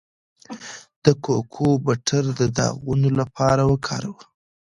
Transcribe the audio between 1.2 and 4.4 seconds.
کوکو بټر د داغونو لپاره وکاروئ